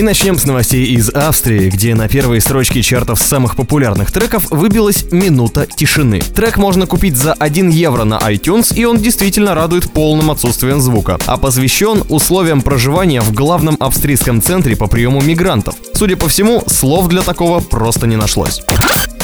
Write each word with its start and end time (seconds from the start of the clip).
И 0.00 0.02
начнем 0.02 0.38
с 0.38 0.46
новостей 0.46 0.86
из 0.86 1.10
Австрии, 1.10 1.68
где 1.68 1.94
на 1.94 2.08
первой 2.08 2.40
строчке 2.40 2.80
чартов 2.80 3.20
самых 3.20 3.54
популярных 3.54 4.10
треков 4.10 4.50
выбилась 4.50 5.04
«Минута 5.10 5.66
тишины». 5.66 6.20
Трек 6.20 6.56
можно 6.56 6.86
купить 6.86 7.18
за 7.18 7.34
1 7.34 7.68
евро 7.68 8.04
на 8.04 8.14
iTunes, 8.14 8.74
и 8.74 8.86
он 8.86 8.96
действительно 8.96 9.54
радует 9.54 9.92
полным 9.92 10.30
отсутствием 10.30 10.80
звука, 10.80 11.18
а 11.26 11.36
посвящен 11.36 12.02
условиям 12.08 12.62
проживания 12.62 13.20
в 13.20 13.34
главном 13.34 13.76
австрийском 13.78 14.40
центре 14.40 14.74
по 14.74 14.86
приему 14.86 15.20
мигрантов. 15.20 15.74
Судя 15.92 16.16
по 16.16 16.30
всему, 16.30 16.64
слов 16.66 17.08
для 17.08 17.20
такого 17.20 17.60
просто 17.60 18.06
не 18.06 18.16
нашлось. 18.16 18.62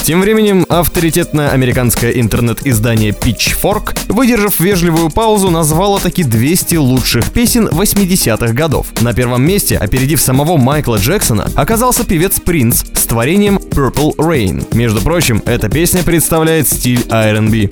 Тем 0.07 0.21
временем 0.21 0.65
авторитетное 0.69 1.51
американское 1.51 2.13
интернет-издание 2.13 3.11
Pitchfork, 3.11 3.99
выдержав 4.09 4.61
вежливую 4.61 5.11
паузу, 5.11 5.51
назвало 5.51 5.99
таки 5.99 6.23
200 6.23 6.77
лучших 6.77 7.33
песен 7.33 7.67
80-х 7.67 8.53
годов. 8.53 8.87
На 9.01 9.15
первом 9.15 9.43
месте, 9.43 9.77
опередив 9.77 10.21
самого 10.21 10.59
Майкла 10.59 10.99
Джексона, 10.99 11.51
оказался 11.57 12.05
певец 12.05 12.39
Принц 12.39 12.85
с 12.95 13.05
творением 13.05 13.59
Purple 13.77 14.17
Rain. 14.17 14.67
Между 14.75 15.03
прочим, 15.03 15.43
эта 15.45 15.69
песня 15.69 16.03
представляет 16.03 16.67
стиль 16.67 17.05
R&B. 17.11 17.69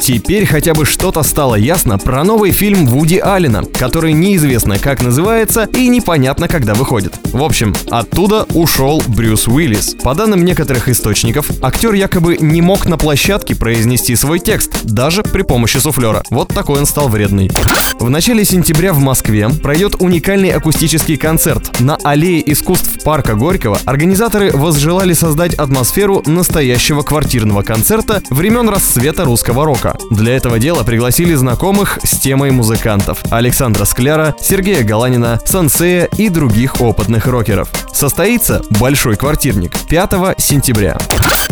Теперь 0.00 0.46
хотя 0.46 0.74
бы 0.74 0.84
что-то 0.84 1.22
стало 1.22 1.54
ясно 1.54 1.96
про 1.96 2.24
новый 2.24 2.50
фильм 2.50 2.86
Вуди 2.86 3.18
Аллена, 3.18 3.62
который 3.62 4.12
неизвестно 4.12 4.78
как 4.80 5.00
называется 5.00 5.68
и 5.72 5.86
непонятно 5.88 6.48
когда 6.48 6.74
выходит. 6.74 7.14
В 7.32 7.42
общем, 7.42 7.72
оттуда 7.88 8.46
ушел 8.52 9.00
Брюс 9.06 9.46
Уиллис. 9.46 9.94
По 10.02 10.14
данным 10.14 10.44
некоторых 10.44 10.88
источников, 10.88 11.46
актер 11.62 11.92
якобы 11.92 12.36
не 12.38 12.60
мог 12.60 12.86
на 12.86 12.98
площадке 12.98 13.54
произнести 13.54 14.16
свой 14.16 14.40
текст, 14.40 14.84
даже 14.84 15.22
при 15.22 15.42
помощи 15.42 15.76
суфлера. 15.76 16.22
Вот 16.30 16.48
такой 16.48 16.80
он 16.80 16.86
стал 16.86 17.08
вредный. 17.08 17.50
В 18.00 18.10
начале 18.10 18.44
сентября 18.44 18.92
в 18.92 18.98
Москве 18.98 19.48
пройдет 19.48 19.94
уникальный 20.00 20.50
акустический 20.50 21.16
концерт. 21.16 21.80
На 21.80 21.96
аллее 22.02 22.42
искусств 22.52 23.02
парка 23.04 23.34
Горького 23.34 23.78
организаторы 23.86 24.50
возжелали 24.52 25.12
создать 25.14 25.43
атмосферу 25.52 26.22
настоящего 26.24 27.02
квартирного 27.02 27.60
концерта 27.60 28.22
времен 28.30 28.70
расцвета 28.70 29.24
русского 29.24 29.66
рока. 29.66 29.98
Для 30.10 30.34
этого 30.34 30.58
дела 30.58 30.82
пригласили 30.82 31.34
знакомых 31.34 31.98
с 32.02 32.18
темой 32.18 32.52
музыкантов 32.52 33.18
Александра 33.30 33.84
Скляра, 33.84 34.34
Сергея 34.40 34.82
Галанина, 34.82 35.40
Сансея 35.44 36.08
и 36.16 36.30
других 36.30 36.80
опытных 36.80 37.26
рокеров. 37.26 37.68
Состоится 37.92 38.62
большой 38.80 39.16
квартирник 39.16 39.72
5 39.86 40.10
сентября. 40.38 40.96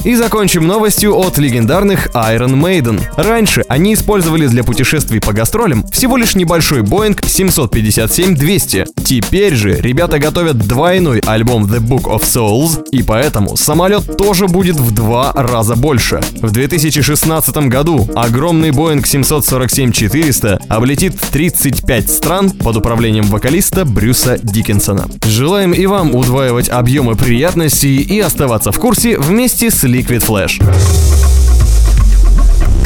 И 0.04 0.16
закончим 0.16 0.66
новостью 0.66 1.16
от 1.16 1.38
легендарных 1.38 2.08
Iron 2.08 2.54
Maiden. 2.54 3.00
Раньше 3.16 3.64
они 3.68 3.94
использовали 3.94 4.48
для 4.48 4.64
путешествий 4.64 5.20
по 5.20 5.32
гастролям 5.32 5.86
всего 5.88 6.16
лишь 6.16 6.34
небольшой 6.34 6.80
Boeing 6.80 7.20
757-200. 7.20 8.86
Теперь 9.04 9.54
же 9.54 9.74
ребята 9.74 10.18
готовят 10.18 10.58
двойной 10.58 11.20
альбом 11.20 11.66
The 11.66 11.78
Book 11.78 12.04
of 12.04 12.22
Souls, 12.22 12.84
и 12.90 13.02
поэтому 13.02 13.56
самолет 13.82 14.16
тоже 14.16 14.46
будет 14.46 14.76
в 14.76 14.94
два 14.94 15.32
раза 15.34 15.74
больше. 15.74 16.20
В 16.40 16.52
2016 16.52 17.56
году 17.66 18.08
огромный 18.14 18.70
Boeing 18.70 19.02
747-400 19.02 20.66
облетит 20.68 21.18
35 21.18 22.08
стран 22.08 22.50
под 22.50 22.76
управлением 22.76 23.24
вокалиста 23.24 23.84
Брюса 23.84 24.38
Диккенсона. 24.40 25.08
Желаем 25.24 25.72
и 25.72 25.84
вам 25.86 26.14
удваивать 26.14 26.68
объемы 26.68 27.16
приятностей 27.16 27.96
и 27.96 28.20
оставаться 28.20 28.70
в 28.70 28.78
курсе 28.78 29.18
вместе 29.18 29.68
с 29.68 29.82
Liquid 29.82 30.24
Flash. 30.24 30.62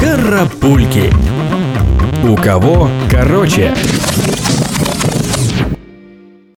Карапульки. 0.01 1.13
У 2.27 2.37
кого 2.37 2.89
короче. 3.11 3.75